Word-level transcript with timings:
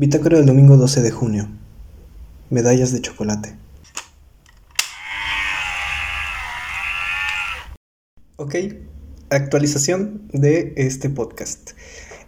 Bitácora 0.00 0.38
del 0.38 0.46
domingo 0.46 0.78
12 0.78 1.02
de 1.02 1.10
junio. 1.10 1.50
Medallas 2.48 2.90
de 2.90 3.02
chocolate. 3.02 3.54
Ok, 8.36 8.54
actualización 9.28 10.26
de 10.32 10.72
este 10.78 11.10
podcast. 11.10 11.72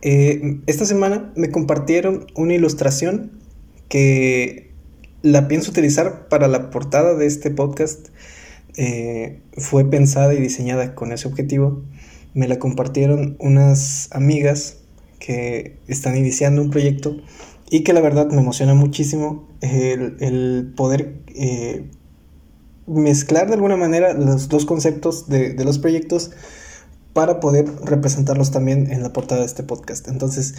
Eh, 0.02 0.60
esta 0.66 0.84
semana 0.84 1.32
me 1.34 1.50
compartieron 1.50 2.26
una 2.34 2.52
ilustración 2.52 3.40
que 3.88 4.70
la 5.22 5.48
pienso 5.48 5.70
utilizar 5.70 6.28
para 6.28 6.48
la 6.48 6.68
portada 6.68 7.14
de 7.14 7.24
este 7.24 7.50
podcast. 7.50 8.08
Eh, 8.76 9.40
fue 9.56 9.88
pensada 9.88 10.34
y 10.34 10.40
diseñada 10.40 10.94
con 10.94 11.10
ese 11.10 11.26
objetivo. 11.26 11.82
Me 12.34 12.48
la 12.48 12.58
compartieron 12.58 13.34
unas 13.40 14.10
amigas 14.12 14.76
que 15.18 15.78
están 15.86 16.16
iniciando 16.16 16.60
un 16.60 16.70
proyecto 16.70 17.16
y 17.72 17.84
que 17.84 17.94
la 17.94 18.02
verdad 18.02 18.30
me 18.30 18.42
emociona 18.42 18.74
muchísimo 18.74 19.48
el, 19.62 20.74
poder 20.76 21.22
eh, 21.28 21.88
mezclar 22.86 23.46
de 23.46 23.54
alguna 23.54 23.76
manera 23.76 24.12
los 24.12 24.50
dos 24.50 24.66
conceptos 24.66 25.26
de, 25.26 25.54
los 25.64 25.78
proyectos 25.78 26.32
para 27.14 27.40
poder 27.40 27.64
representarlos 27.82 28.50
también 28.50 28.92
en 28.92 29.02
la 29.02 29.14
portada 29.14 29.40
de 29.40 29.46
este 29.46 29.62
podcast. 29.62 30.06
Entonces, 30.08 30.54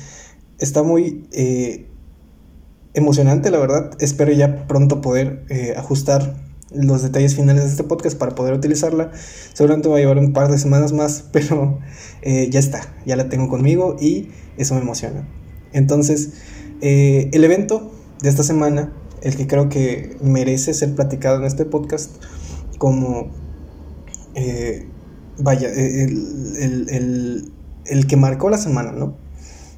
está 0.57 0.81
muy 0.81 1.27
eh, 1.31 1.87
emocionante, 2.95 3.51
la 3.51 3.59
verdad. 3.59 3.91
Espero 3.99 4.31
ya 4.31 4.65
pronto 4.65 4.99
poder 5.01 5.45
eh, 5.49 5.75
ajustar 5.77 6.35
los 6.71 7.03
detalles 7.03 7.35
finales 7.35 7.65
de 7.65 7.69
este 7.69 7.83
podcast 7.83 8.17
para 8.17 8.33
poder 8.33 8.55
utilizarla. 8.55 9.11
Seguramente 9.53 9.87
va 9.87 9.97
a 9.97 9.99
llevar 9.99 10.17
un 10.17 10.33
par 10.33 10.49
de 10.49 10.57
semanas 10.57 10.93
más, 10.93 11.25
pero 11.31 11.77
ya 12.23 12.59
está, 12.59 12.91
ya 13.05 13.15
la 13.15 13.29
tengo 13.29 13.49
conmigo 13.49 13.97
y 14.01 14.29
eso 14.57 14.73
me 14.73 14.81
emociona. 14.81 15.27
Entonces, 15.73 16.33
eh, 16.85 17.29
el 17.31 17.45
evento 17.45 17.93
de 18.21 18.27
esta 18.27 18.43
semana, 18.43 18.91
el 19.21 19.37
que 19.37 19.47
creo 19.47 19.69
que 19.69 20.17
merece 20.21 20.73
ser 20.73 20.93
platicado 20.95 21.37
en 21.37 21.45
este 21.45 21.63
podcast, 21.63 22.21
como, 22.77 23.31
eh, 24.35 24.85
vaya, 25.39 25.69
el, 25.71 27.53
que 28.09 28.17
marcó 28.17 28.49
la 28.49 28.57
semana, 28.57 28.91
¿no? 28.91 29.15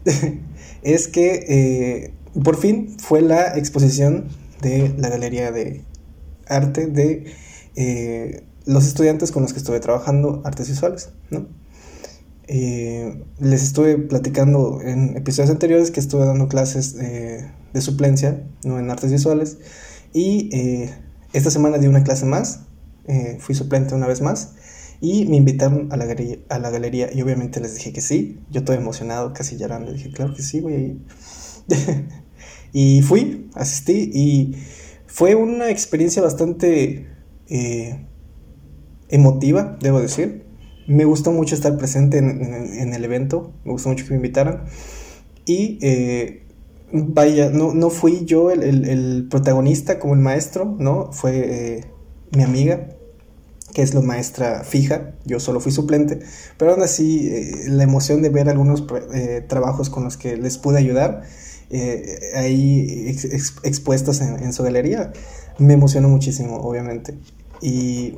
es 0.81 1.08
que 1.08 1.45
eh, 1.47 2.14
por 2.44 2.58
fin 2.58 2.97
fue 2.97 3.22
la 3.22 3.56
exposición 3.56 4.30
de 4.64 4.92
la 4.97 5.09
Galería 5.09 5.52
de 5.52 5.84
Arte 6.47 6.88
de 6.88 8.44
los 8.66 8.88
estudiantes 8.88 9.31
con 9.31 9.44
los 9.44 9.53
que 9.53 9.59
estuve 9.59 9.80
trabajando 9.80 10.42
artes 10.44 10.69
visuales, 10.69 11.12
¿no? 11.30 11.45
Eh, 12.47 13.23
les 13.39 13.63
estuve 13.63 13.97
platicando 13.97 14.79
en 14.81 15.17
episodios 15.17 15.49
anteriores 15.49 15.89
que 15.89 15.99
estuve 15.99 16.25
dando 16.25 16.47
clases 16.47 16.95
de 16.95 17.81
suplencia 17.81 18.43
¿no? 18.63 18.77
en 18.77 18.91
artes 18.91 19.11
visuales 19.11 19.57
y 20.13 20.49
eh, 20.55 20.93
esta 21.33 21.49
semana 21.49 21.79
di 21.79 21.88
una 21.88 22.03
clase 22.03 22.25
más, 22.25 22.61
eh, 23.07 23.38
fui 23.39 23.55
suplente 23.55 23.95
una 23.95 24.05
vez 24.05 24.21
más 24.21 24.53
y 25.01 25.25
me 25.25 25.38
invitaron 25.38 25.91
a 25.91 25.97
la, 25.97 26.05
galería, 26.05 26.38
a 26.49 26.59
la 26.59 26.69
galería 26.69 27.09
y 27.11 27.21
obviamente 27.23 27.59
les 27.59 27.75
dije 27.75 27.91
que 27.91 28.01
sí, 28.01 28.39
yo 28.51 28.59
estoy 28.59 28.77
emocionado, 28.77 29.33
casi 29.33 29.57
llorando, 29.57 29.91
dije 29.91 30.11
claro 30.11 30.35
que 30.35 30.43
sí, 30.43 30.61
voy 30.61 30.73
a 30.73 30.77
ir. 30.77 31.01
y 32.73 33.01
fui, 33.01 33.49
asistí 33.55 34.11
y 34.13 34.55
fue 35.07 35.33
una 35.33 35.71
experiencia 35.71 36.21
bastante 36.21 37.07
emotiva, 39.09 39.77
debo 39.81 39.99
decir 39.99 40.44
me 40.88 41.05
gustó 41.05 41.31
mucho 41.31 41.55
estar 41.55 41.78
presente 41.78 42.19
en, 42.19 42.94
el 42.94 43.03
evento, 43.03 43.52
me 43.64 43.72
gustó 43.72 43.89
mucho 43.89 44.05
que 44.05 44.11
me 44.11 44.17
invitaran. 44.17 44.66
Y 45.45 45.80
eh, 45.81 46.44
vaya, 46.91 47.50
no, 47.50 47.73
no 47.73 47.89
fui 47.89 48.25
yo 48.25 48.52
el, 48.52 49.28
protagonista 49.30 50.00
como 50.00 50.13
el 50.13 50.19
maestro, 50.19 50.75
¿no? 50.80 51.11
Fue 51.11 51.78
eh, 51.78 51.86
mi 52.36 52.44
amiga, 52.44 52.89
que 53.73 53.81
es 53.81 53.94
la 53.94 54.02
maestra 54.02 54.63
fija, 54.63 55.16
yo 55.25 55.40
solo 55.40 55.59
fui 55.59 55.72
suplente, 55.72 56.19
pero 56.57 56.72
aún 56.72 56.84
así 56.84 57.28
eh, 57.28 57.66
la 57.67 57.84
emoción 57.84 58.22
de 58.22 58.29
ver 58.29 58.50
algunos 58.50 58.85
trabajos 59.47 59.90
con 59.90 60.03
los 60.03 60.17
que 60.17 60.38
les 60.38 60.57
pude 60.57 60.78
ayudar 60.78 61.23
ahí 62.35 63.17
expuestos 63.63 64.22
en, 64.22 64.41
en 64.41 64.53
su 64.53 64.63
galería, 64.63 65.12
me 65.57 65.73
emocionó 65.73 66.09
muchísimo, 66.09 66.57
obviamente. 66.57 67.17
Y 67.62 68.16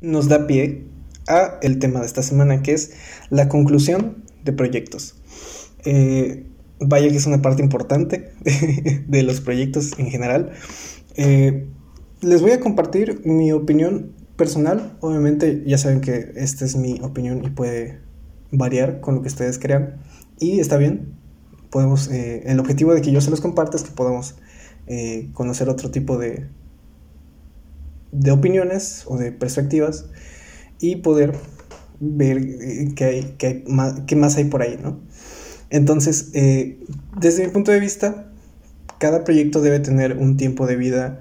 nos 0.00 0.28
da 0.28 0.46
pie 0.46 0.86
a 1.30 1.58
el 1.62 1.78
tema 1.78 2.00
de 2.00 2.06
esta 2.06 2.22
semana, 2.22 2.62
que 2.62 2.72
es 2.72 2.92
la 3.30 3.48
conclusión 3.48 4.24
de 4.44 4.52
proyectos. 4.52 5.14
Eh, 5.84 6.46
vaya 6.80 7.08
que 7.08 7.16
es 7.16 7.26
una 7.26 7.42
parte 7.42 7.62
importante 7.62 8.32
de 9.06 9.22
los 9.22 9.40
proyectos 9.40 9.98
en 9.98 10.10
general. 10.10 10.52
Eh, 11.16 11.66
les 12.20 12.42
voy 12.42 12.50
a 12.52 12.60
compartir 12.60 13.22
mi 13.24 13.52
opinión 13.52 14.12
personal. 14.36 14.96
Obviamente 15.00 15.62
ya 15.66 15.78
saben 15.78 16.00
que 16.00 16.32
esta 16.36 16.64
es 16.64 16.76
mi 16.76 17.00
opinión 17.02 17.44
y 17.44 17.50
puede 17.50 18.00
variar 18.50 19.00
con 19.00 19.16
lo 19.16 19.22
que 19.22 19.28
ustedes 19.28 19.58
crean. 19.58 20.00
Y 20.38 20.60
está 20.60 20.76
bien. 20.76 21.14
Podemos, 21.70 22.08
eh, 22.08 22.42
el 22.46 22.58
objetivo 22.58 22.94
de 22.94 23.00
que 23.00 23.12
yo 23.12 23.20
se 23.20 23.30
los 23.30 23.40
comparta 23.40 23.76
es 23.76 23.84
que 23.84 23.92
podamos 23.92 24.36
conocer 25.34 25.68
otro 25.68 25.92
tipo 25.92 26.18
de, 26.18 26.48
de 28.10 28.32
opiniones 28.32 29.04
o 29.06 29.16
de 29.16 29.30
perspectivas 29.30 30.06
y 30.80 30.96
poder 30.96 31.34
ver 32.00 32.38
eh, 32.38 32.92
qué, 32.96 33.36
hay, 33.40 33.64
más, 33.68 34.00
qué 34.06 34.16
más 34.16 34.36
hay 34.36 34.44
por 34.44 34.62
ahí, 34.62 34.78
¿no? 34.82 34.98
Entonces, 35.68 36.30
eh, 36.34 36.80
desde 37.20 37.46
mi 37.46 37.52
punto 37.52 37.70
de 37.70 37.78
vista, 37.78 38.32
cada 38.98 39.22
proyecto 39.22 39.60
debe 39.60 39.78
tener 39.78 40.16
un 40.16 40.36
tiempo 40.36 40.66
de 40.66 40.76
vida 40.76 41.20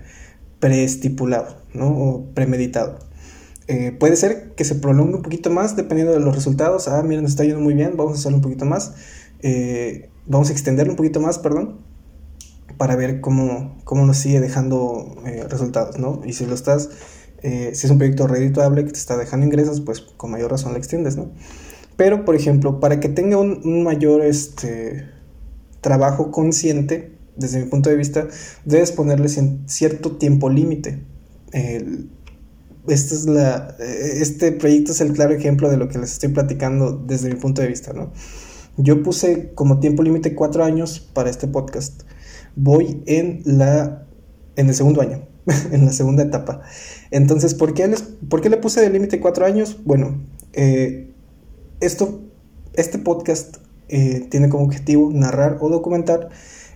preestipulado, 0.60 1.58
¿no? 1.74 1.90
O 1.90 2.26
premeditado. 2.34 3.00
Eh, 3.68 3.92
puede 3.92 4.16
ser 4.16 4.56
que 4.56 4.64
se 4.64 4.76
prolongue 4.76 5.18
un 5.18 5.22
poquito 5.22 5.52
más 5.52 5.76
dependiendo 5.76 6.14
de 6.14 6.20
los 6.20 6.34
resultados. 6.34 6.88
Ah, 6.88 7.04
miren, 7.04 7.24
nos 7.24 7.32
está 7.32 7.44
yendo 7.44 7.60
muy 7.60 7.76
bien, 7.76 7.96
vamos 7.96 8.14
a 8.14 8.16
hacerlo 8.16 8.38
un 8.38 8.42
poquito 8.42 8.66
más. 8.66 8.94
vamos 10.26 10.50
a 10.50 10.52
extenderlo 10.54 10.94
un 10.94 10.98
poquito 10.98 11.20
más, 11.20 11.38
perdón, 11.38 11.82
para 12.78 12.96
ver 12.96 13.22
cómo, 13.22 13.78
cómo 13.84 14.06
nos 14.06 14.18
sigue 14.18 14.40
dejando 14.40 15.16
resultados, 15.50 16.00
¿no? 16.00 16.22
Y 16.26 16.34
si 16.34 16.46
lo 16.46 16.56
estás 16.56 16.90
eh, 17.44 17.72
si 17.74 17.88
es 17.88 17.92
un 17.92 17.98
proyecto 17.98 18.28
redituable 18.28 18.86
que 18.86 18.92
te 18.92 18.98
está 18.98 19.18
dejando 19.18 19.46
ingresos, 19.46 19.82
pues 19.82 20.02
con 20.02 20.32
mayor 20.32 20.52
razón 20.52 20.74
la 20.74 20.78
extiendes, 20.78 21.18
¿no? 21.18 21.32
Pero, 21.96 22.26
por 22.26 22.36
ejemplo, 22.36 22.80
para 22.80 23.00
que 23.00 23.10
tenga 23.10 23.38
un, 23.38 23.84
mayor 23.84 24.24
este, 24.24 25.06
trabajo 25.82 26.32
consciente, 26.32 27.18
desde 27.36 27.60
mi 27.60 27.70
punto 27.70 27.90
de 27.90 27.96
vista, 27.96 28.28
debes 28.66 28.92
ponerle 28.92 29.28
cierto 29.68 30.18
tiempo 30.18 30.50
límite. 30.50 31.04
Este, 32.88 33.16
es 33.16 33.28
este 34.22 34.52
proyecto 34.52 34.94
es 34.94 35.02
el 35.02 35.14
claro 35.14 35.34
ejemplo 35.34 35.70
de 35.70 35.78
lo 35.78 35.90
que 35.90 35.98
les 35.98 36.14
estoy 36.14 36.30
platicando 36.30 36.94
desde 36.94 37.30
mi 37.30 37.36
punto 37.36 37.62
de 37.62 37.68
vista, 37.68 37.94
¿no? 37.94 38.12
Yo 38.78 39.04
puse 39.04 39.52
como 39.56 39.80
tiempo 39.80 40.04
límite 40.04 40.36
cuatro 40.36 40.64
años 40.64 41.00
para 41.00 41.30
este 41.30 41.48
podcast. 41.48 42.04
Voy 42.56 43.04
en, 43.06 43.42
la, 43.44 44.08
en 44.56 44.70
el 44.70 44.74
segundo 44.74 45.02
año. 45.02 45.28
en 45.72 45.86
la 45.86 45.92
segunda 45.92 46.24
etapa. 46.24 46.62
Entonces, 47.12 47.54
¿por 47.54 47.74
qué, 47.74 47.88
les, 47.88 48.02
¿por 48.02 48.42
qué 48.42 48.50
le 48.50 48.58
puse 48.58 48.82
de 48.82 48.90
límite 48.90 49.20
cuatro 49.20 49.46
años? 49.46 49.78
Bueno, 49.86 50.22
eh, 50.54 51.12
esto, 51.80 52.22
este 52.74 53.00
podcast 53.00 53.58
eh, 53.88 54.28
tiene 54.30 54.50
como 54.50 54.64
objetivo 54.64 55.10
narrar 55.12 55.58
o 55.62 55.70
documentar 55.70 56.30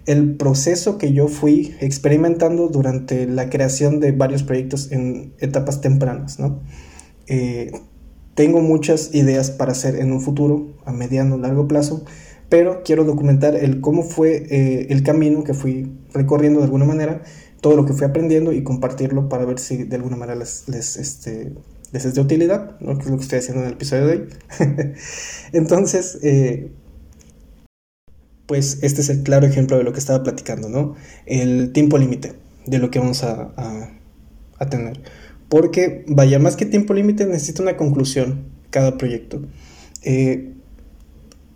el 0.06 0.36
proceso 0.36 0.98
que 0.98 1.14
yo 1.14 1.28
fui 1.28 1.76
experimentando 1.80 2.68
durante 2.68 3.26
la 3.26 3.50
creación 3.50 4.00
de 4.00 4.12
varios 4.12 4.44
proyectos 4.44 4.92
en 4.92 5.34
etapas 5.40 5.80
tempranas, 5.80 6.40
¿no? 6.40 6.60
Eh, 7.28 7.72
tengo 8.36 8.60
muchas 8.60 9.14
ideas 9.14 9.52
para 9.52 9.72
hacer 9.72 9.96
en 9.96 10.12
un 10.12 10.20
futuro, 10.20 10.74
a 10.86 10.92
mediano 10.92 11.38
largo 11.38 11.68
plazo, 11.68 12.04
pero 12.50 12.82
quiero 12.84 13.06
documentar 13.06 13.56
el 13.56 13.80
cómo 13.80 14.04
fue 14.04 14.88
el 14.90 15.04
camino 15.04 15.44
que 15.44 15.54
fui 15.54 15.92
recorriendo 16.14 16.60
de 16.60 16.66
alguna 16.66 16.86
manera 16.86 17.22
todo 17.64 17.78
lo 17.78 17.86
que 17.86 17.94
fui 17.94 18.06
aprendiendo 18.06 18.52
y 18.52 18.62
compartirlo 18.62 19.30
para 19.30 19.46
ver 19.46 19.58
si 19.58 19.86
de 19.86 19.96
alguna 19.96 20.18
manera 20.18 20.38
les, 20.38 20.68
les, 20.68 20.98
este, 20.98 21.54
les 21.94 22.04
es 22.04 22.14
de 22.14 22.20
utilidad, 22.20 22.78
¿no? 22.82 22.98
que 22.98 23.06
es 23.06 23.10
lo 23.10 23.16
que 23.16 23.24
estoy 23.24 23.40
haciendo 23.40 23.62
en 23.62 23.68
el 23.68 23.74
episodio 23.76 24.06
de 24.06 24.14
hoy. 24.14 24.24
Entonces, 25.54 26.20
eh, 26.24 26.72
pues 28.48 28.80
este 28.82 29.00
es 29.00 29.08
el 29.08 29.24
claro 29.24 29.48
ejemplo 29.48 29.78
de 29.78 29.86
lo 29.86 29.94
que 29.94 30.00
estaba 30.00 30.24
platicando, 30.24 30.68
¿no? 30.68 30.96
El 31.26 31.72
tiempo 31.72 31.98
límite 31.98 32.34
de 32.66 32.80
lo 32.80 32.92
que 32.92 33.00
vamos 33.00 33.24
a, 33.24 33.54
a, 34.58 34.70
tener. 34.70 35.00
Porque, 35.48 36.04
vaya, 36.10 36.40
más 36.40 36.58
que 36.58 36.66
tiempo 36.66 36.94
límite, 36.94 37.26
necesita 37.26 37.62
una 37.62 37.78
conclusión 37.78 38.44
cada 38.72 38.98
proyecto. 38.98 39.42
Eh, 40.02 40.52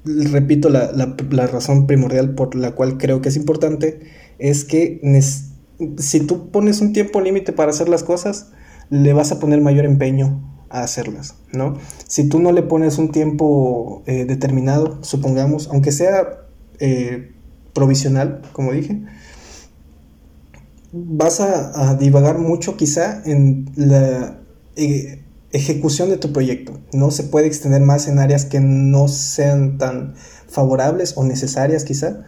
repito, 0.06 0.69
la, 0.69 0.94
la, 0.94 1.18
la, 1.31 1.48
razón 1.48 1.86
primordial 1.86 2.33
por 2.33 2.56
la 2.56 2.71
cual 2.71 2.98
creo 2.98 3.21
que 3.21 3.27
es 3.27 3.36
importante 3.36 4.00
es 4.39 4.63
que 4.63 5.01
si 5.97 6.21
tú 6.21 6.50
pones 6.50 6.81
un 6.81 6.94
tiempo 6.94 7.21
límite 7.21 7.53
para 7.53 7.71
hacer 7.71 7.89
las 7.89 8.03
cosas, 8.03 8.51
le 8.89 9.13
vas 9.13 9.31
a 9.31 9.39
poner 9.39 9.62
mayor 9.62 9.85
empeño 9.85 10.41
a 10.69 10.81
hacerlas, 10.81 11.35
¿no? 11.53 11.77
Si 12.07 12.27
tú 12.27 12.39
no 12.39 12.51
le 12.51 12.63
pones 12.63 12.97
un 12.97 13.12
tiempo 13.12 14.03
eh, 14.06 14.25
determinado, 14.25 15.00
supongamos, 15.03 15.69
aunque 15.71 15.91
sea, 15.91 16.45
eh, 16.79 17.33
provisional, 17.74 18.41
como 18.53 18.71
dije, 18.71 19.03
vas 20.91 21.39
a, 21.41 21.95
divagar 21.95 22.39
mucho 22.39 22.75
quizá 22.75 23.21
en 23.25 23.69
la 23.75 24.39
eh, 24.75 25.24
ejecución 25.51 26.09
de 26.09 26.18
tu 26.18 26.33
proyecto. 26.33 26.79
No 26.91 27.12
se 27.12 27.24
puede 27.24 27.47
extender 27.47 27.81
más 27.81 28.07
en 28.07 28.19
áreas 28.19 28.45
que 28.45 28.59
no 28.59 29.07
sean 29.07 29.77
tan 29.77 30.15
favorables 30.47 31.13
o 31.18 31.24
necesarias 31.24 31.83
quizá 31.83 32.25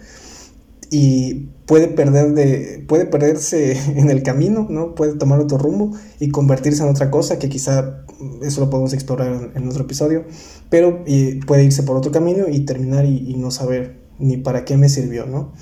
y 0.89 1.49
puede 1.65 1.87
perder 1.87 2.33
de 2.33 2.83
puede 2.87 3.05
perderse 3.05 3.77
en 3.99 4.09
el 4.09 4.23
camino 4.23 4.67
no 4.69 4.95
puede 4.95 5.13
tomar 5.13 5.39
otro 5.39 5.57
rumbo 5.57 5.91
y 6.19 6.29
convertirse 6.29 6.83
en 6.83 6.89
otra 6.89 7.11
cosa 7.11 7.39
que 7.39 7.49
quizá 7.49 8.05
eso 8.41 8.61
lo 8.61 8.69
podemos 8.69 8.93
explorar 8.93 9.51
en, 9.55 9.67
otro 9.67 9.83
episodio 9.83 10.25
pero 10.69 11.03
puede 11.45 11.63
irse 11.63 11.83
por 11.83 11.95
otro 11.95 12.11
camino 12.11 12.45
y 12.49 12.61
terminar 12.61 13.05
y, 13.05 13.35
no 13.35 13.51
saber 13.51 13.99
ni 14.17 14.37
para 14.37 14.65
qué 14.65 14.77
me 14.77 14.89
sirvió 14.89 15.25
no 15.25 15.53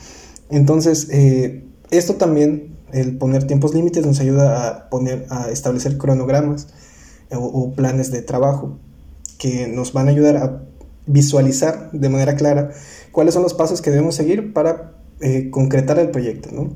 entonces 0.50 1.08
eh, 1.12 1.66
esto 1.92 2.16
también 2.16 2.78
el 2.94 3.18
poner 3.18 3.46
tiempos 3.46 3.74
límites 3.74 4.06
nos 4.06 4.20
ayuda 4.22 4.68
a 4.68 4.90
poner 4.90 5.26
a 5.30 5.50
establecer 5.52 5.98
cronogramas 5.98 6.70
o 7.32 7.74
planes 7.74 8.12
de 8.12 8.22
trabajo 8.22 8.80
que 9.38 9.68
nos 9.68 9.92
van 9.92 10.08
a 10.08 10.12
ayudar 10.12 10.38
a 10.38 10.64
visualizar 11.06 11.90
de 11.92 12.10
manera 12.10 12.36
clara 12.36 12.72
cuáles 13.12 13.34
son 13.34 13.44
los 13.44 13.54
pasos 13.54 13.82
que 13.82 13.90
debemos 13.90 14.16
seguir 14.16 14.54
para 14.54 14.97
eh, 15.20 15.50
concretar 15.50 15.98
el 15.98 16.12
proyecto, 16.12 16.50
¿no? 16.52 16.76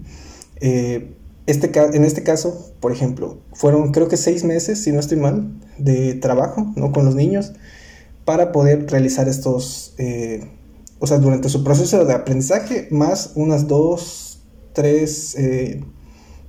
Eh, 0.61 1.13
este, 1.45 1.71
en 1.95 2.03
este 2.03 2.23
caso, 2.23 2.71
por 2.79 2.91
ejemplo, 2.91 3.37
fueron 3.53 3.91
creo 3.91 4.07
que 4.07 4.17
seis 4.17 4.43
meses, 4.43 4.81
si 4.83 4.91
no 4.91 4.99
estoy 4.99 5.17
mal, 5.17 5.59
de 5.77 6.15
trabajo, 6.15 6.71
¿no? 6.75 6.91
Con 6.91 7.05
los 7.05 7.15
niños 7.15 7.53
para 8.25 8.51
poder 8.51 8.89
realizar 8.89 9.27
estos, 9.27 9.93
eh, 9.97 10.47
o 10.99 11.07
sea, 11.07 11.17
durante 11.19 11.49
su 11.49 11.63
proceso 11.63 12.03
de 12.05 12.13
aprendizaje, 12.13 12.87
más 12.89 13.33
unas 13.35 13.67
dos, 13.67 14.43
tres, 14.73 15.35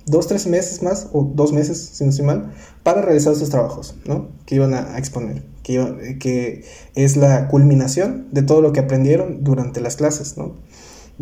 dos, 0.05 0.27
tres 0.27 0.47
meses 0.47 0.81
más, 0.81 1.09
o 1.11 1.23
dos 1.23 1.53
meses, 1.53 1.91
si 1.93 2.03
no 2.03 2.09
estoy 2.11 2.25
mal, 2.25 2.53
para 2.83 3.01
realizar 3.01 3.33
esos 3.33 3.49
trabajos, 3.49 3.95
¿no? 4.05 4.29
Que 4.45 4.55
iban 4.55 4.73
a, 4.73 4.97
exponer, 4.97 5.43
que, 5.63 6.17
que 6.19 6.65
es 6.95 7.17
la 7.17 7.47
culminación 7.47 8.27
de 8.31 8.41
todo 8.43 8.61
lo 8.61 8.73
que 8.73 8.79
aprendieron 8.79 9.43
durante 9.43 9.81
las 9.81 9.95
clases, 9.95 10.37
¿no? 10.37 10.55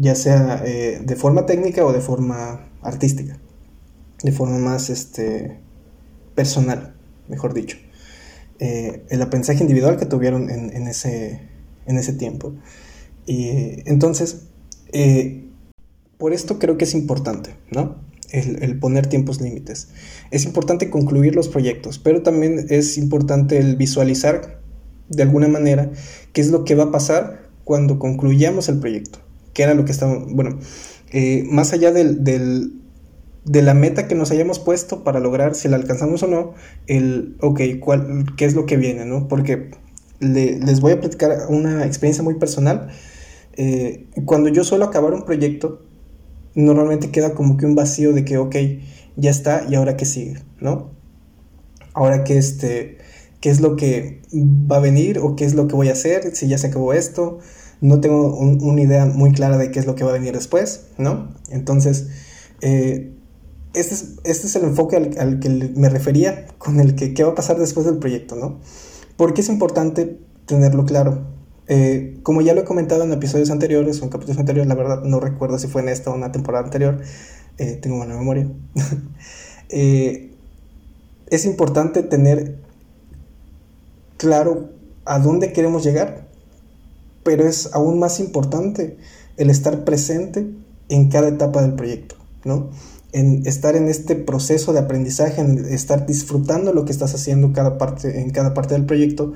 Ya 0.01 0.15
sea 0.15 0.63
eh, 0.65 0.99
de 1.03 1.15
forma 1.15 1.45
técnica 1.45 1.85
o 1.85 1.93
de 1.93 2.01
forma 2.01 2.67
artística, 2.81 3.37
de 4.23 4.31
forma 4.31 4.57
más 4.57 4.89
este, 4.89 5.59
personal, 6.33 6.95
mejor 7.27 7.53
dicho. 7.53 7.77
Eh, 8.59 9.03
el 9.09 9.21
aprendizaje 9.21 9.61
individual 9.61 9.97
que 9.97 10.07
tuvieron 10.07 10.49
en, 10.49 10.87
ese, 10.87 11.41
en 11.85 11.97
ese 11.97 12.13
tiempo. 12.13 12.55
Y 13.27 13.49
entonces, 13.87 14.47
eh, 14.91 15.47
por 16.17 16.33
esto 16.33 16.57
creo 16.57 16.77
que 16.77 16.85
es 16.85 16.95
importante, 16.95 17.51
¿no? 17.69 17.97
El, 18.31 18.63
el, 18.63 18.79
poner 18.79 19.05
tiempos 19.07 19.39
límites. 19.39 19.89
Es 20.31 20.45
importante 20.45 20.89
concluir 20.89 21.35
los 21.35 21.47
proyectos, 21.47 21.99
pero 21.99 22.23
también 22.23 22.65
es 22.69 22.97
importante 22.97 23.57
el 23.57 23.75
visualizar 23.75 24.61
de 25.09 25.23
alguna 25.23 25.47
manera 25.47 25.91
qué 26.33 26.41
es 26.41 26.49
lo 26.49 26.63
que 26.63 26.73
va 26.73 26.85
a 26.85 26.91
pasar 26.91 27.49
cuando 27.65 27.99
concluyamos 27.99 28.69
el 28.69 28.79
proyecto 28.79 29.19
que 29.53 29.63
era 29.63 29.73
lo 29.73 29.85
que 29.85 29.91
estaba, 29.91 30.17
bueno, 30.29 30.59
eh, 31.11 31.43
más 31.49 31.73
allá 31.73 31.91
del, 31.91 32.23
de 32.23 33.61
la 33.61 33.73
meta 33.73 34.07
que 34.07 34.15
nos 34.15 34.31
hayamos 34.31 34.59
puesto 34.59 35.03
para 35.03 35.19
lograr 35.19 35.55
si 35.55 35.67
la 35.67 35.77
alcanzamos 35.77 36.23
o 36.23 36.27
no, 36.27 36.53
el, 36.87 37.35
ok, 37.41 37.61
¿cuál, 37.79 38.25
¿qué 38.37 38.45
es 38.45 38.55
lo 38.55 38.65
que 38.65 38.77
viene? 38.77 39.05
¿no? 39.05 39.27
Porque 39.27 39.71
les 40.19 40.81
voy 40.81 40.93
a 40.93 40.99
platicar 40.99 41.47
una 41.49 41.85
experiencia 41.85 42.23
muy 42.23 42.35
personal. 42.35 42.89
Eh, 43.53 44.07
cuando 44.25 44.49
yo 44.49 44.63
suelo 44.63 44.85
acabar 44.85 45.13
un 45.13 45.25
proyecto, 45.25 45.81
normalmente 46.53 47.11
queda 47.11 47.33
como 47.33 47.57
que 47.57 47.65
un 47.65 47.75
vacío 47.75 48.13
de 48.13 48.23
que, 48.23 48.37
ok, 48.37 48.55
ya 49.15 49.31
está, 49.31 49.65
y 49.69 49.75
ahora 49.75 49.97
qué 49.97 50.05
sigue, 50.05 50.39
¿no? 50.59 50.91
Ahora 51.93 52.23
que 52.23 52.37
este, 52.37 52.99
qué 53.41 53.49
es 53.49 53.59
lo 53.59 53.75
que 53.75 54.21
va 54.33 54.77
a 54.77 54.79
venir 54.79 55.19
o 55.19 55.35
qué 55.35 55.45
es 55.45 55.55
lo 55.55 55.67
que 55.67 55.75
voy 55.75 55.89
a 55.89 55.93
hacer, 55.93 56.35
si 56.35 56.47
ya 56.47 56.57
se 56.57 56.67
acabó 56.67 56.93
esto, 56.93 57.39
no 57.81 57.99
tengo 57.99 58.37
una 58.37 58.81
idea 58.81 59.05
muy 59.07 59.31
clara 59.31 59.57
de 59.57 59.71
qué 59.71 59.79
es 59.79 59.87
lo 59.87 59.95
que 59.95 60.03
va 60.03 60.11
a 60.11 60.13
venir 60.13 60.33
después, 60.33 60.85
¿no? 60.99 61.33
Entonces, 61.49 62.07
eh, 62.61 63.11
este, 63.73 63.95
es, 63.95 64.19
este, 64.23 64.47
es, 64.47 64.55
el 64.55 64.65
enfoque 64.65 64.95
al, 64.95 65.39
que 65.39 65.49
me 65.75 65.89
refería 65.89 66.45
con 66.59 66.79
el 66.79 66.95
que 66.95 67.15
qué 67.15 67.23
va 67.23 67.31
a 67.31 67.35
pasar 67.35 67.57
después 67.57 67.87
del 67.87 67.97
proyecto, 67.97 68.35
¿no? 68.35 68.59
Porque 69.17 69.41
es 69.41 69.49
importante 69.49 70.19
tenerlo 70.45 70.85
claro. 70.85 71.23
Eh, 71.67 72.19
como 72.21 72.41
ya 72.41 72.53
lo 72.53 72.61
he 72.61 72.65
comentado 72.65 73.03
en 73.03 73.13
episodios 73.13 73.49
anteriores 73.49 73.99
o 74.01 74.03
en 74.03 74.09
capítulos 74.11 74.37
anteriores, 74.37 74.67
la 74.67 74.75
verdad 74.75 75.03
no 75.03 75.19
recuerdo 75.19 75.57
si 75.57 75.67
fue 75.67 75.81
en 75.81 75.89
esta 75.89 76.11
o 76.11 76.15
una 76.15 76.31
temporada 76.31 76.65
anterior, 76.65 77.01
eh, 77.57 77.79
tengo 77.81 77.97
buena 77.97 78.15
memoria. 78.15 78.47
es 79.69 81.45
importante 81.45 82.03
tener 82.03 82.57
claro 84.17 84.69
a 85.05 85.17
dónde 85.17 85.51
queremos 85.51 85.83
llegar 85.83 86.30
pero 87.23 87.47
es 87.47 87.69
aún 87.73 87.99
más 87.99 88.19
importante 88.19 88.97
el 89.37 89.49
estar 89.49 89.83
presente 89.83 90.47
en 90.89 91.09
cada 91.09 91.29
etapa 91.29 91.61
del 91.61 91.73
proyecto, 91.73 92.15
¿no? 92.43 92.69
En 93.13 93.45
estar 93.45 93.75
en 93.75 93.87
este 93.87 94.15
proceso 94.15 94.73
de 94.73 94.79
aprendizaje, 94.79 95.41
en 95.41 95.65
estar 95.65 96.05
disfrutando 96.05 96.73
lo 96.73 96.85
que 96.85 96.91
estás 96.91 97.13
haciendo 97.13 97.53
cada 97.53 97.77
parte, 97.77 98.21
en 98.21 98.29
cada 98.29 98.53
parte 98.53 98.73
del 98.73 98.85
proyecto 98.85 99.33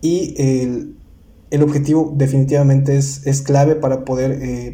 y 0.00 0.34
el, 0.38 1.62
objetivo 1.62 2.14
definitivamente 2.16 2.96
es, 2.96 3.26
es, 3.26 3.42
clave 3.42 3.74
para 3.74 4.04
poder 4.04 4.38
eh, 4.42 4.72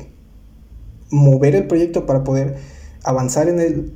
mover 1.11 1.55
el 1.55 1.67
proyecto, 1.67 2.07
para 2.07 2.25
poder 2.25 2.57
avanzar 3.03 3.49
en 3.49 3.61
él, 3.61 3.93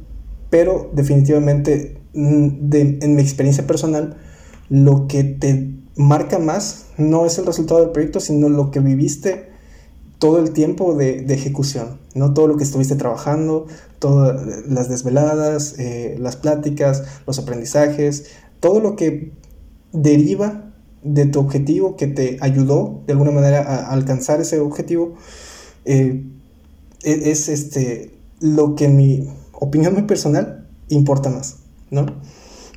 pero 0.51 0.91
definitivamente 0.93 2.01
mm, 2.15 2.71
en 2.73 3.15
mi 3.15 3.23
experiencia 3.23 3.67
personal, 3.67 4.17
lo 4.69 5.07
que 5.07 5.25
te 5.25 5.75
marca 5.99 6.39
más 6.39 6.87
no 6.97 7.27
es 7.27 7.37
el 7.39 7.45
resultado 7.47 7.81
del 7.81 7.91
proyecto, 7.91 8.21
sino 8.21 8.49
lo 8.49 8.71
que 8.71 8.81
viviste 8.81 9.51
todo 10.19 10.39
el 10.39 10.53
tiempo 10.53 10.95
de, 10.95 11.27
ejecución, 11.29 11.99
¿no? 12.15 12.33
Todo 12.33 12.47
lo 12.47 12.57
que 12.57 12.65
estuviste 12.65 12.97
trabajando, 12.97 13.67
todas 13.99 14.67
las 14.67 14.89
desveladas, 14.89 15.79
eh, 15.79 16.17
las 16.19 16.37
pláticas, 16.37 17.05
los 17.27 17.39
aprendizajes, 17.39 18.31
todo 18.61 18.81
lo 18.81 18.97
que 18.97 19.33
deriva 19.93 20.73
de 21.03 21.27
tu 21.27 21.41
objetivo 21.41 21.97
que 21.97 22.07
te 22.07 22.39
ayudó 22.41 23.03
de 23.07 23.13
alguna 23.13 23.31
manera 23.31 23.63
a, 23.63 23.93
alcanzar 23.93 24.41
ese 24.41 24.61
objetivo, 24.61 25.15
eh, 25.85 26.25
e, 27.03 27.31
es 27.31 27.49
este, 27.49 28.15
lo 28.41 28.77
que 28.77 28.87
en 28.87 28.97
mi 28.97 29.29
opinión 29.53 29.95
muy 29.95 30.03
personal 30.03 30.69
importa 30.89 31.29
más, 31.29 31.57
¿no? 31.91 32.07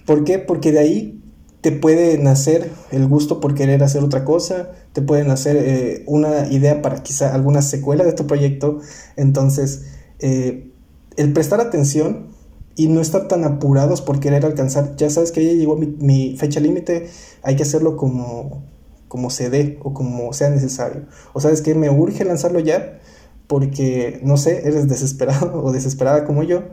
¿Por 0.06 0.24
qué? 0.24 0.40
Porque 0.40 0.72
de 0.72 0.80
ahí 0.80 1.21
te 1.62 1.72
puede 1.72 2.18
nacer 2.18 2.72
el 2.92 3.08
gusto 3.08 3.40
por 3.40 3.54
querer 3.54 3.84
hacer 3.84 4.04
otra 4.04 4.26
cosa, 4.26 4.72
te 4.94 5.02
puede 5.02 5.24
nacer 5.24 5.56
eh, 5.58 6.04
una 6.08 6.48
idea 6.48 6.82
para 6.82 7.04
quizá 7.04 7.34
alguna 7.36 7.62
secuela 7.62 8.04
de 8.04 8.14
tu 8.14 8.26
proyecto. 8.26 8.80
Entonces, 9.16 9.84
eh, 10.20 10.72
el 11.18 11.34
prestar 11.34 11.62
atención 11.62 12.32
y 12.76 12.88
no 12.88 13.00
estar 13.00 13.28
tan 13.28 13.44
apurados 13.44 14.02
por 14.02 14.20
querer 14.20 14.44
alcanzar, 14.44 14.96
ya 14.96 15.10
sabes 15.12 15.32
que 15.32 15.46
ya 15.46 15.54
llegó 15.54 15.76
mi, 15.76 16.36
fecha 16.38 16.60
límite, 16.60 17.10
hay 17.44 17.56
que 17.56 17.64
hacerlo 17.64 17.96
como, 17.96 18.64
como 19.08 19.30
se 19.30 19.52
dé 19.52 19.78
o 19.84 19.94
como 19.94 20.34
sea 20.34 20.50
necesario. 20.50 21.06
O 21.34 21.42
sabes 21.42 21.62
que 21.62 21.76
me 21.76 21.92
urge 21.92 22.26
lanzarlo 22.26 22.60
ya 22.60 23.00
porque, 23.46 24.20
no 24.24 24.38
sé, 24.38 24.68
eres 24.68 24.88
desesperado 24.88 25.62
o 25.64 25.72
desesperada 25.72 26.26
como 26.26 26.42
yo 26.42 26.64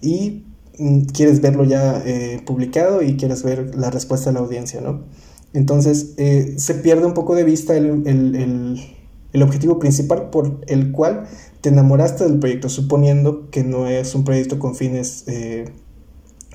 y 0.00 0.44
quieres 1.12 1.40
verlo 1.40 1.64
ya 1.64 2.02
eh, 2.04 2.42
publicado 2.44 3.02
y 3.02 3.16
quieres 3.16 3.42
ver 3.42 3.74
la 3.74 3.90
respuesta 3.90 4.30
de 4.30 4.34
la 4.34 4.40
audiencia, 4.40 4.80
¿no? 4.80 5.04
Entonces 5.52 6.14
eh, 6.18 6.54
se 6.58 6.74
pierde 6.74 7.06
un 7.06 7.14
poco 7.14 7.34
de 7.34 7.44
vista 7.44 7.76
el, 7.76 8.92
objetivo 9.42 9.78
principal 9.78 10.30
por 10.30 10.60
el 10.66 10.92
cual 10.92 11.26
te 11.60 11.68
enamoraste 11.68 12.24
del 12.24 12.38
proyecto, 12.38 12.68
suponiendo 12.68 13.50
que 13.50 13.64
no 13.64 13.86
es 13.86 14.14
un 14.14 14.24
proyecto 14.24 14.58
con 14.58 14.74
fines, 14.74 15.24
eh, 15.26 15.72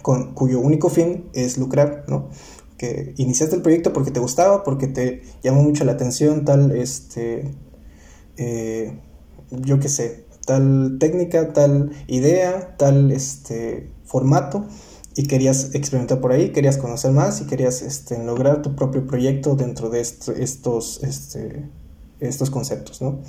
con, 0.01 0.33
cuyo 0.33 0.59
único 0.59 0.89
fin 0.89 1.25
es 1.33 1.57
lucrar, 1.57 2.05
¿no? 2.07 2.29
Que 2.77 3.13
iniciaste 3.17 3.55
el 3.55 3.61
proyecto 3.61 3.93
porque 3.93 4.11
te 4.11 4.19
gustaba, 4.19 4.63
porque 4.63 4.87
te 4.87 5.21
llamó 5.43 5.61
mucho 5.61 5.83
la 5.83 5.91
atención 5.93 6.43
tal, 6.43 6.71
este, 6.71 7.51
yo 9.51 9.79
qué 9.79 9.89
sé, 9.89 10.25
tal 10.45 10.97
técnica, 10.99 11.53
tal 11.53 11.91
idea, 12.07 12.75
tal, 12.77 13.11
este, 13.11 13.91
formato 14.12 14.65
y 15.15 15.24
querías 15.24 15.74
experimentar 15.74 16.22
por 16.22 16.32
ahí, 16.32 16.51
querías 16.51 16.77
conocer 16.77 17.12
más 17.12 17.41
y 17.41 17.46
querías 17.46 17.82
este, 17.82 18.24
lograr 18.24 18.62
tu 18.62 18.75
propio 18.75 19.08
proyecto 19.08 19.56
dentro 19.56 19.89
de 19.89 20.01
estos, 20.01 21.03
este, 21.03 21.70
estos 22.20 22.50
conceptos, 22.50 23.01
¿no? 23.01 23.20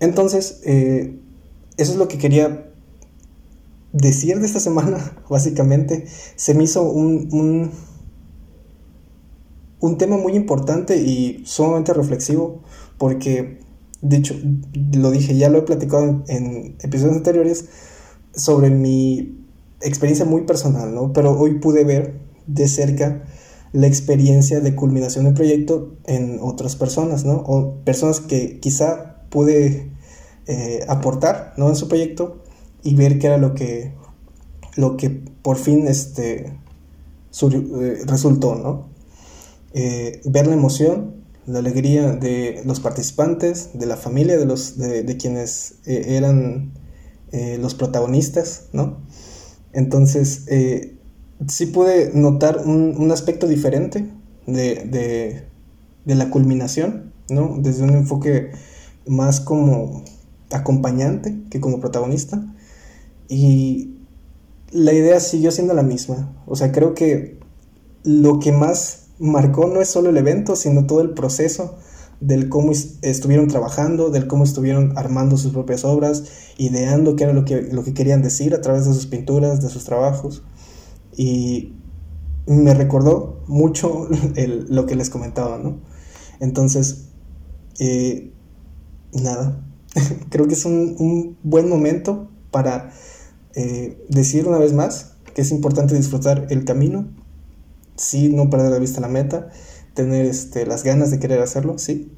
Entonces, 0.00 0.60
eh, 0.64 1.18
eso 1.76 1.92
es 1.92 1.98
lo 1.98 2.08
que 2.08 2.18
quería 2.18 2.70
decir 3.92 4.38
de 4.38 4.46
esta 4.46 4.60
semana, 4.60 5.16
básicamente. 5.30 6.06
Se 6.36 6.54
me 6.54 6.64
hizo 6.64 6.82
un, 6.82 7.28
un, 7.32 7.70
un 9.80 9.98
tema 9.98 10.16
muy 10.16 10.34
importante 10.34 10.96
y 10.98 11.42
sumamente 11.46 11.92
reflexivo, 11.92 12.62
porque 12.98 13.60
De 14.02 14.18
hecho, 14.18 14.34
lo 14.94 15.10
dije, 15.10 15.36
ya 15.36 15.48
lo 15.48 15.58
he 15.58 15.62
platicado 15.62 16.22
en, 16.28 16.76
episodios 16.80 17.16
anteriores 17.16 17.68
sobre 18.34 18.70
mi 18.70 19.45
experiencia 19.80 20.24
muy 20.24 20.42
personal, 20.42 20.94
¿no? 20.94 21.12
Pero 21.12 21.38
hoy 21.38 21.58
pude 21.58 21.84
ver 21.84 22.20
de 22.46 22.68
cerca 22.68 23.22
la 23.72 23.86
experiencia 23.86 24.60
de 24.60 24.74
culminación 24.74 25.24
del 25.24 25.34
proyecto 25.34 25.96
en 26.06 26.38
otras 26.40 26.76
personas, 26.76 27.24
¿no? 27.24 27.34
O 27.46 27.74
personas 27.84 28.20
que 28.20 28.58
quizá 28.60 29.26
pude 29.28 29.92
eh, 30.46 30.84
aportar, 30.88 31.52
¿no? 31.56 31.68
En 31.68 31.76
su 31.76 31.88
proyecto 31.88 32.42
y 32.82 32.94
ver 32.94 33.18
qué 33.18 33.26
era 33.26 33.36
lo 33.36 33.54
que, 33.54 33.92
lo 34.76 34.96
que 34.96 35.10
por 35.10 35.56
fin 35.56 35.86
este, 35.88 36.58
eh, 37.42 37.98
resultó, 38.06 38.54
¿no? 38.54 38.88
Eh, 39.74 40.22
ver 40.24 40.46
la 40.46 40.54
emoción, 40.54 41.16
la 41.46 41.58
alegría 41.58 42.12
de 42.12 42.62
los 42.64 42.80
participantes, 42.80 43.70
de 43.74 43.86
la 43.86 43.96
familia, 43.96 44.38
de, 44.38 44.46
los, 44.46 44.78
de, 44.78 45.16
quienes 45.16 45.76
eran 45.84 46.72
los 47.60 47.74
protagonistas, 47.74 48.68
¿no? 48.72 48.96
Entonces, 49.76 50.46
sí 51.46 51.66
pude 51.66 52.10
notar 52.14 52.62
un, 52.64 53.10
aspecto 53.12 53.46
diferente 53.46 54.10
de, 54.46 55.44
la 56.06 56.30
culminación, 56.30 57.12
¿no? 57.28 57.56
Desde 57.58 57.84
un 57.84 57.90
enfoque 57.90 58.52
más 59.06 59.40
como 59.40 60.02
acompañante 60.50 61.36
que 61.50 61.60
como 61.60 61.78
protagonista. 61.78 62.42
Y 63.28 63.98
la 64.70 64.94
idea 64.94 65.20
siguió 65.20 65.50
siendo 65.50 65.74
la 65.74 65.82
misma. 65.82 66.34
O 66.46 66.56
sea, 66.56 66.72
creo 66.72 66.94
que 66.94 67.38
lo 68.02 68.38
que 68.38 68.52
más 68.52 69.08
marcó 69.18 69.66
no 69.66 69.82
es 69.82 69.88
solo 69.88 70.08
el 70.08 70.16
evento, 70.16 70.56
sino 70.56 70.86
todo 70.86 71.02
el 71.02 71.10
proceso 71.10 71.76
del 72.20 72.48
cómo 72.48 72.72
estuvieron 73.02 73.48
trabajando, 73.48 74.10
del 74.10 74.26
cómo 74.26 74.44
estuvieron 74.44 74.96
armando 74.96 75.36
sus 75.36 75.52
propias 75.52 75.84
obras, 75.84 76.24
ideando 76.56 77.16
qué 77.16 77.24
era 77.24 77.32
lo 77.32 77.44
que, 77.44 77.62
lo 77.62 77.84
que 77.84 77.94
querían 77.94 78.22
decir 78.22 78.54
a 78.54 78.60
través 78.60 78.86
de 78.86 78.94
sus 78.94 79.06
pinturas, 79.06 79.60
de 79.62 79.68
sus 79.68 79.84
trabajos. 79.84 80.42
Y 81.16 81.74
me 82.46 82.74
recordó 82.74 83.42
mucho 83.46 84.08
lo 84.68 84.86
que 84.86 84.96
les 84.96 85.10
comentaba, 85.10 85.58
¿no? 85.58 85.78
Entonces, 86.40 87.08
eh, 87.78 88.32
nada, 89.12 89.62
creo 90.30 90.46
que 90.46 90.54
es 90.54 90.64
un, 90.64 91.36
buen 91.42 91.68
momento 91.68 92.28
para 92.50 92.92
eh, 93.54 94.04
decir 94.08 94.46
una 94.46 94.58
vez 94.58 94.72
más 94.72 95.16
que 95.34 95.42
es 95.42 95.50
importante 95.50 95.94
disfrutar 95.94 96.46
el 96.50 96.64
camino, 96.64 97.08
sí, 97.96 98.30
no 98.30 98.48
perder 98.48 98.72
de 98.72 98.80
vista 98.80 99.00
la 99.00 99.08
meta, 99.08 99.50
tener 99.96 100.26
este, 100.26 100.66
las 100.66 100.84
ganas 100.84 101.10
de 101.10 101.18
querer 101.18 101.40
hacerlo, 101.40 101.78
sí, 101.78 102.12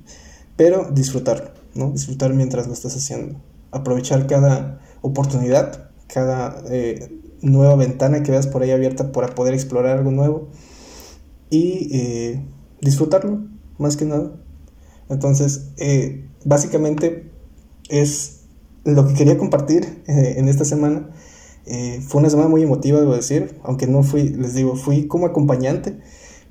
pero 0.56 0.90
disfrutarlo, 0.90 1.52
¿no? 1.74 1.92
Disfrutar 1.92 2.34
mientras 2.34 2.66
lo 2.66 2.74
estás 2.74 2.94
haciendo, 2.94 3.40
aprovechar 3.70 4.26
cada 4.26 4.80
oportunidad, 5.00 5.90
cada 6.08 6.62
eh, 6.68 7.16
nueva 7.40 7.76
ventana 7.76 8.22
que 8.22 8.32
veas 8.32 8.48
por 8.48 8.62
ahí 8.62 8.72
abierta 8.72 9.12
para 9.12 9.34
poder 9.34 9.54
explorar 9.54 9.96
algo 9.96 10.10
nuevo 10.10 10.48
y 11.48 11.88
eh, 11.96 12.44
disfrutarlo, 12.82 13.46
más 13.78 13.96
que 13.96 14.04
nada. 14.04 14.32
Entonces, 15.08 15.70
eh, 15.78 16.28
básicamente 16.44 17.30
es 17.88 18.40
lo 18.84 19.06
que 19.06 19.14
quería 19.14 19.38
compartir 19.38 20.02
en 20.06 20.48
esta 20.48 20.64
semana. 20.64 21.10
fue 22.08 22.20
una 22.20 22.30
semana 22.30 22.48
muy 22.48 22.62
emotiva, 22.62 22.98
debo 23.00 23.14
decir, 23.14 23.58
aunque 23.62 23.86
no 23.86 24.02
fui, 24.02 24.30
les 24.30 24.54
digo, 24.54 24.74
fui 24.76 25.06
como 25.06 25.26
acompañante, 25.26 25.98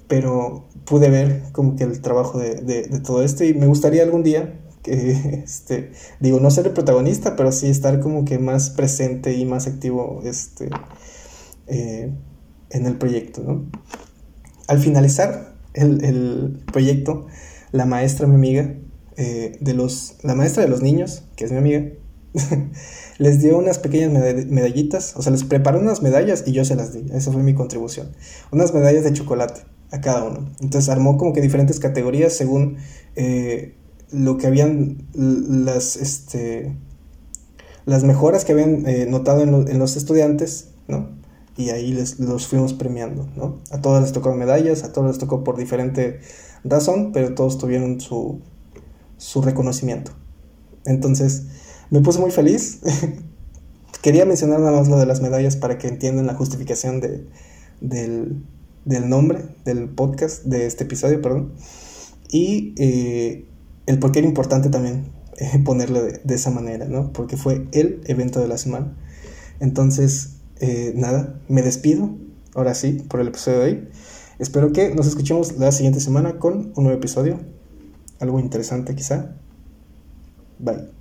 pero 0.08 0.68
pude 0.86 1.10
ver 1.10 1.44
como 1.52 1.76
que 1.76 1.84
el 1.84 2.02
trabajo 2.02 2.40
de, 2.40 2.56
de 2.56 3.00
todo 3.02 3.24
esto 3.24 3.44
y 3.44 3.54
me 3.54 3.68
gustaría 3.68 4.04
algún 4.04 4.24
día 4.24 4.54
este, 4.88 5.92
digo, 6.20 6.40
no 6.40 6.50
ser 6.50 6.68
el 6.68 6.74
protagonista, 6.74 7.36
pero 7.36 7.52
sí 7.52 7.68
estar 7.68 8.00
como 8.00 8.26
que 8.26 8.40
más 8.40 8.70
presente 8.70 9.34
y 9.34 9.46
más 9.46 9.68
activo 9.68 10.22
este, 10.24 10.70
eh, 11.68 12.14
en 12.70 12.86
el 12.86 12.98
proyecto, 12.98 13.44
¿no? 13.44 13.66
Al 14.68 14.80
finalizar 14.80 15.56
el, 15.74 16.64
proyecto, 16.72 17.28
la 17.72 17.86
maestra, 17.86 18.28
mi 18.28 18.36
amiga, 18.36 18.76
eh, 19.18 19.58
de 19.60 19.74
los, 19.74 20.16
la 20.24 20.36
maestra 20.36 20.64
de 20.64 20.70
los 20.70 20.82
niños, 20.82 21.24
que 21.36 21.46
es 21.46 21.52
mi 21.52 21.58
amiga, 21.58 21.86
les 23.18 23.42
dio 23.42 23.58
unas 23.58 23.80
pequeñas 23.80 24.12
medallitas, 24.48 25.16
o 25.16 25.22
sea, 25.22 25.32
les 25.32 25.44
preparó 25.44 25.80
unas 25.80 26.02
medallas 26.02 26.44
y 26.46 26.52
yo 26.52 26.66
se 26.66 26.76
las 26.76 26.94
di, 26.94 27.06
esa 27.14 27.32
fue 27.32 27.44
mi 27.44 27.54
contribución, 27.54 28.12
unas 28.52 28.74
medallas 28.74 29.04
de 29.04 29.14
chocolate 29.14 29.62
a 29.92 30.02
cada 30.02 30.24
uno. 30.24 30.50
Entonces 30.60 30.90
armó 30.90 31.18
como 31.18 31.34
que 31.34 31.42
diferentes 31.42 31.80
categorías 31.80 32.34
según 32.34 32.78
eh, 33.16 33.76
lo 34.12 34.38
que 34.38 34.48
habían 34.48 35.08
las, 35.14 35.96
este, 35.96 36.78
las 37.86 38.04
mejoras 38.04 38.46
que 38.46 38.54
habían 38.54 38.88
eh, 38.88 39.06
notado 39.08 39.44
en, 39.44 39.80
los 39.80 39.96
estudiantes, 39.96 40.70
¿no? 40.88 41.10
Y 41.56 41.72
ahí 41.72 41.92
les, 41.92 42.20
los 42.20 42.48
fuimos 42.48 42.74
premiando, 42.74 43.28
¿no? 43.36 43.62
A 43.72 43.82
todos 43.82 44.02
les 44.02 44.12
tocó 44.12 44.34
medallas, 44.34 44.84
a 44.84 44.92
todos 44.92 45.08
les 45.08 45.18
tocó 45.18 45.44
por 45.44 45.58
diferente 45.58 46.20
razón, 46.64 47.12
pero 47.12 47.34
todos 47.34 47.58
tuvieron 47.58 48.00
su, 48.00 48.42
su 49.18 49.42
reconocimiento. 49.42 50.12
Entonces, 50.86 51.48
me 51.90 52.02
puse 52.02 52.20
muy 52.20 52.32
feliz. 52.32 52.82
Quería 54.02 54.26
mencionar 54.26 54.60
nada 54.60 54.78
más 54.78 54.88
lo 54.88 54.98
de 54.98 55.06
las 55.06 55.22
medallas 55.22 55.56
para 55.56 55.78
que 55.78 55.88
entiendan 55.88 56.28
la 56.28 56.36
justificación 56.36 57.02
de, 57.02 57.28
del, 57.82 58.44
del 58.88 59.10
nombre 59.10 59.46
del 59.66 59.90
podcast, 59.90 60.46
de 60.46 60.66
este 60.66 60.86
episodio, 60.86 61.22
perdón. 61.22 61.54
Y 62.30 62.74
eh, 62.78 63.46
el 63.86 64.00
por 64.00 64.12
qué 64.12 64.20
era 64.20 64.28
importante 64.28 64.70
también 64.70 65.12
eh, 65.38 65.60
ponerlo 65.64 66.02
de, 66.04 66.36
esa 66.36 66.52
manera, 66.52 66.86
¿no? 66.86 67.12
Porque 67.12 67.38
fue 67.38 67.68
el 67.74 68.02
evento 68.06 68.40
de 68.40 68.48
la 68.48 68.58
semana. 68.58 68.96
Entonces, 69.60 70.38
eh, 70.60 70.94
nada, 70.96 71.40
me 71.50 71.62
despido, 71.62 72.16
ahora 72.56 72.74
sí, 72.74 72.94
por 73.10 73.20
el 73.20 73.28
episodio 73.28 73.60
de 73.60 73.66
hoy. 73.66 73.88
Espero 74.40 74.72
que 74.72 74.96
nos 74.96 75.08
escuchemos 75.08 75.58
la 75.58 75.72
siguiente 75.72 76.00
semana 76.00 76.40
con 76.40 76.72
un 76.76 76.84
nuevo 76.84 76.98
episodio, 76.98 77.40
algo 78.20 78.40
interesante 78.40 78.96
quizá. 78.96 79.36
Bye. 80.60 80.97